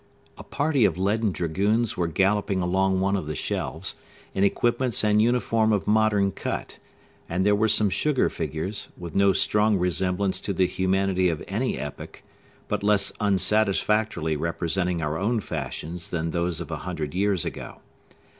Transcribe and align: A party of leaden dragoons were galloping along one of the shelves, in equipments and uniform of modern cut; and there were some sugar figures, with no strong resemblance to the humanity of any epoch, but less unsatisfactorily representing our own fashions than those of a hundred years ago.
A 0.35 0.43
party 0.43 0.83
of 0.83 0.97
leaden 0.97 1.31
dragoons 1.31 1.95
were 1.95 2.07
galloping 2.07 2.59
along 2.59 2.99
one 2.99 3.15
of 3.15 3.27
the 3.27 3.35
shelves, 3.35 3.93
in 4.33 4.43
equipments 4.43 5.03
and 5.03 5.21
uniform 5.21 5.71
of 5.71 5.85
modern 5.85 6.31
cut; 6.31 6.79
and 7.29 7.45
there 7.45 7.53
were 7.53 7.67
some 7.67 7.91
sugar 7.91 8.27
figures, 8.27 8.87
with 8.97 9.13
no 9.13 9.31
strong 9.31 9.77
resemblance 9.77 10.41
to 10.41 10.53
the 10.53 10.65
humanity 10.65 11.29
of 11.29 11.43
any 11.47 11.77
epoch, 11.77 12.23
but 12.67 12.81
less 12.81 13.11
unsatisfactorily 13.19 14.35
representing 14.35 15.03
our 15.03 15.19
own 15.19 15.39
fashions 15.39 16.09
than 16.09 16.31
those 16.31 16.59
of 16.59 16.71
a 16.71 16.77
hundred 16.77 17.13
years 17.13 17.45
ago. 17.45 17.77